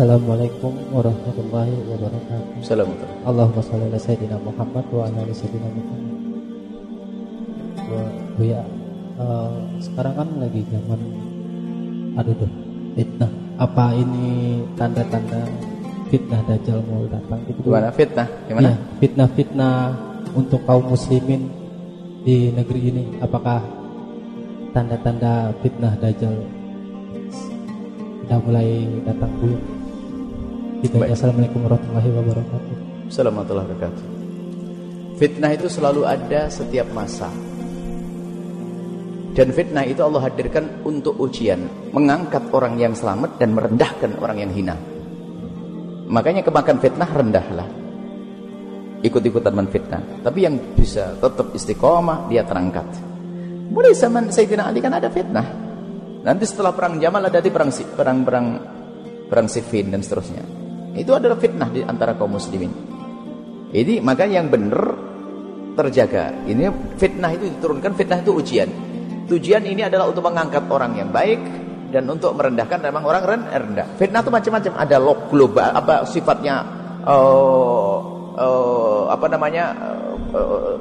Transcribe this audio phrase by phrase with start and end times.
[0.00, 2.64] Assalamualaikum warahmatullahi wabarakatuh.
[2.64, 3.20] Assalamualaikum.
[3.20, 6.16] Allahumma sholli ala sayyidina Muhammad wa ala ali sayyidina Muhammad.
[7.84, 8.64] Bu- Buya,
[9.20, 11.00] eh, sekarang kan lagi zaman
[12.16, 12.48] aduh tuh
[12.96, 13.28] fitnah.
[13.60, 15.44] Apa ini tanda-tanda
[16.08, 17.60] fitnah dajjal mau datang gitu?
[17.68, 18.28] Gimana fitnah?
[18.48, 18.68] Gimana?
[18.72, 19.76] Iya, fitnah-fitnah
[20.32, 21.44] untuk kaum muslimin
[22.24, 23.04] di negeri ini.
[23.20, 23.60] Apakah
[24.72, 26.40] tanda-tanda fitnah dajjal
[28.24, 29.79] sudah mulai datang belum?
[30.80, 31.12] Baik.
[31.12, 32.74] Assalamualaikum warahmatullahi wabarakatuh.
[33.12, 34.04] Assalamualaikum warahmatullahi wabarakatuh.
[35.20, 37.28] Fitnah itu selalu ada setiap masa.
[39.36, 44.50] Dan fitnah itu Allah hadirkan untuk ujian, mengangkat orang yang selamat dan merendahkan orang yang
[44.56, 44.76] hina.
[46.08, 47.68] Makanya kemakan fitnah rendahlah.
[49.04, 50.24] Ikut-ikutan menfitnah.
[50.24, 52.88] Tapi yang bisa tetap istiqomah dia terangkat.
[53.68, 55.44] Mulai zaman Sayyidina Ali kan ada fitnah.
[56.24, 58.46] Nanti setelah perang Jamal ada di perang perang perang
[59.28, 60.59] perang Siffin dan seterusnya.
[61.00, 62.68] Itu adalah fitnah di antara kaum muslimin.
[63.72, 64.92] Jadi maka yang benar
[65.80, 66.44] terjaga.
[66.44, 66.68] Ini
[67.00, 68.68] fitnah itu diturunkan, fitnah itu ujian.
[69.30, 71.40] Tujuan ini adalah untuk mengangkat orang yang baik
[71.94, 73.86] dan untuk merendahkan memang orang ren- rendah.
[73.96, 74.72] Fitnah itu macam-macam.
[74.76, 76.66] Ada log global apa sifatnya
[77.06, 77.96] eh,
[78.36, 79.64] eh, apa namanya
[80.34, 80.74] eh,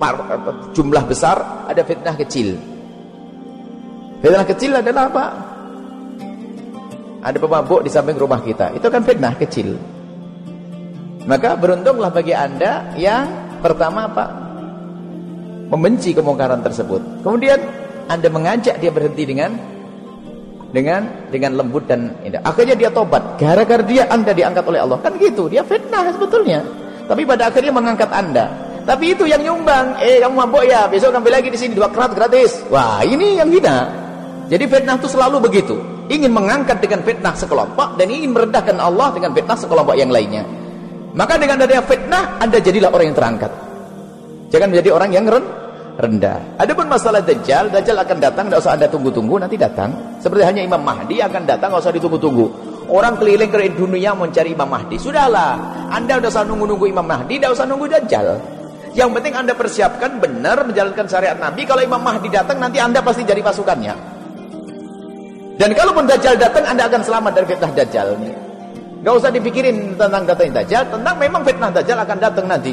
[0.00, 0.26] par-
[0.74, 2.58] jumlah besar, ada fitnah kecil.
[4.24, 5.24] Fitnah kecil adalah apa?
[7.22, 8.74] Ada pemabuk di samping rumah kita.
[8.74, 9.78] Itu kan fitnah kecil.
[11.22, 13.30] Maka beruntunglah bagi Anda yang
[13.62, 14.26] pertama apa?
[15.70, 17.22] Membenci kemungkaran tersebut.
[17.22, 17.62] Kemudian
[18.10, 19.54] Anda mengajak dia berhenti dengan
[20.74, 22.42] dengan dengan lembut dan indah.
[22.42, 23.38] Akhirnya dia tobat.
[23.38, 24.98] Gara-gara dia Anda diangkat oleh Allah.
[24.98, 26.66] Kan gitu, dia fitnah sebetulnya.
[27.06, 28.50] Tapi pada akhirnya mengangkat Anda.
[28.82, 29.94] Tapi itu yang nyumbang.
[30.02, 32.66] Eh, kamu mabuk ya, besok ambil lagi di sini dua kerat gratis.
[32.66, 33.86] Wah, ini yang hina.
[34.50, 35.91] Jadi fitnah itu selalu begitu.
[36.10, 40.42] Ingin mengangkat dengan fitnah sekelompok dan ingin merendahkan Allah dengan fitnah sekelompok yang lainnya.
[41.12, 43.52] Maka dengan adanya fitnah, Anda jadilah orang yang terangkat.
[44.48, 45.44] Jangan menjadi orang yang ren
[45.92, 46.56] rendah.
[46.56, 50.18] Adapun masalah Dajjal, Dajjal akan datang, tidak usah Anda tunggu-tunggu, nanti datang.
[50.18, 52.46] Seperti hanya Imam Mahdi akan datang, tidak usah ditunggu-tunggu.
[52.88, 54.96] Orang keliling ke dunia mencari Imam Mahdi.
[54.96, 55.56] Sudahlah,
[55.92, 58.28] Anda tidak usah nunggu-nunggu Imam Mahdi, tidak usah nunggu Dajjal.
[58.92, 61.64] Yang penting Anda persiapkan benar menjalankan syariat Nabi.
[61.64, 64.11] Kalau Imam Mahdi datang, nanti Anda pasti jadi pasukannya.
[65.60, 68.08] Dan kalaupun Dajjal datang, Anda akan selamat dari fitnah Dajjal.
[69.02, 72.72] Gak usah dipikirin tentang datanya Dajjal, tentang memang fitnah Dajjal akan datang nanti.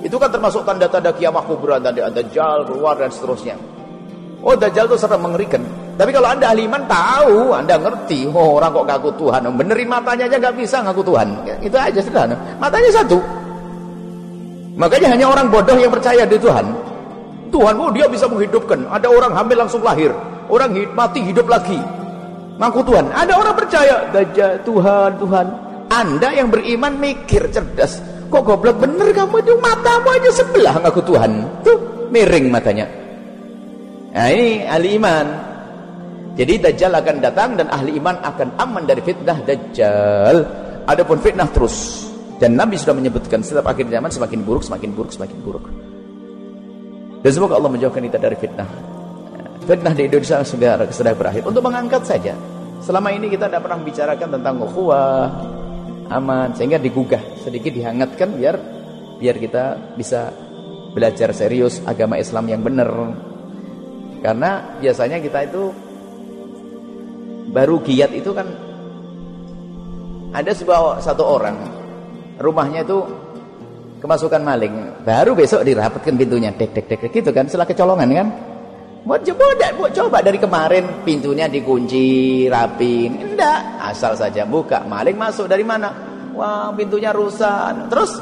[0.00, 3.56] Itu kan termasuk tanda-tanda kiamat kubra, tanda Dajjal keluar dan seterusnya.
[4.40, 5.60] Oh Dajjal itu serem mengerikan.
[6.00, 8.32] Tapi kalau anda ahli iman tahu, anda ngerti.
[8.32, 11.28] Oh orang kok ngaku Tuhan, benerin matanya aja gak bisa ngaku Tuhan.
[11.60, 12.36] Itu aja sederhana.
[12.56, 13.20] Matanya satu.
[14.80, 16.64] Makanya hanya orang bodoh yang percaya di Tuhan.
[17.52, 18.80] Tuhan, oh dia bisa menghidupkan.
[18.88, 20.08] Ada orang hamil langsung lahir.
[20.48, 21.76] Orang mati hidup lagi.
[22.58, 23.06] Ngaku Tuhan.
[23.12, 23.96] Ada orang percaya.
[24.10, 25.46] Dajjal, Tuhan, Tuhan.
[25.90, 28.02] Anda yang beriman mikir cerdas.
[28.30, 31.30] Kok goblok bener kamu itu matamu aja sebelah ngaku Tuhan.
[31.66, 31.78] Tuh
[32.14, 32.86] miring matanya.
[34.14, 35.26] Nah ini ahli iman.
[36.38, 40.36] Jadi Dajjal akan datang dan ahli iman akan aman dari fitnah Dajjal.
[40.86, 42.06] Adapun fitnah terus.
[42.38, 45.64] Dan Nabi sudah menyebutkan setiap akhir zaman semakin buruk, semakin buruk, semakin buruk.
[47.20, 48.89] Dan semoga Allah menjauhkan kita dari fitnah.
[49.70, 51.46] Fitnah di Indonesia sudah sudah berakhir.
[51.46, 52.34] Untuk mengangkat saja.
[52.82, 55.30] Selama ini kita tidak pernah membicarakan tentang ukhuwah,
[56.10, 58.58] aman, sehingga digugah, sedikit dihangatkan biar
[59.22, 60.34] biar kita bisa
[60.90, 62.90] belajar serius agama Islam yang benar.
[64.18, 65.70] Karena biasanya kita itu
[67.54, 68.50] baru giat itu kan
[70.34, 71.56] ada sebuah satu orang
[72.42, 73.06] rumahnya itu
[74.02, 78.28] kemasukan maling baru besok dirapatkan pintunya dek dek dek gitu kan setelah kecolongan kan
[79.04, 79.44] buat coba
[79.76, 80.18] buat coba.
[80.20, 84.84] Dari kemarin pintunya dikunci rapin enggak asal saja buka.
[84.84, 85.88] Maling masuk dari mana?
[86.36, 87.88] Wah pintunya rusak.
[87.88, 88.20] Terus?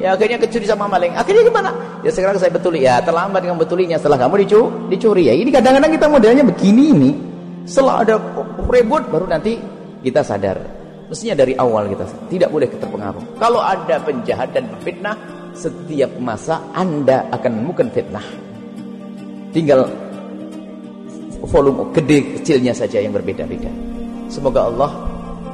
[0.00, 1.14] Ya akhirnya kecuri sama maling.
[1.14, 1.70] Akhirnya gimana?
[2.02, 2.82] Ya sekarang saya betuli.
[2.82, 3.98] Ya terlambat kamu betulinya.
[3.98, 4.60] Setelah kamu dicu
[4.90, 5.30] dicuri.
[5.30, 7.10] Ya ini kadang-kadang kita modelnya begini ini.
[7.66, 8.14] Setelah ada
[8.66, 9.58] ribut baru nanti
[10.02, 10.58] kita sadar.
[11.06, 13.36] Mestinya dari awal kita tidak boleh terpengaruh.
[13.36, 15.14] Kalau ada penjahat dan fitnah
[15.52, 18.24] setiap masa anda akan menemukan fitnah.
[19.52, 19.84] Tinggal
[21.42, 23.70] volume gede kecilnya saja yang berbeda-beda.
[24.30, 24.90] Semoga Allah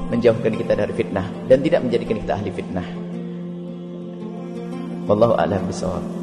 [0.09, 2.89] menjauhkan kita dari fitnah dan tidak menjadikan kita ahli fitnah.
[5.09, 6.18] Wallahu a'lam bishawab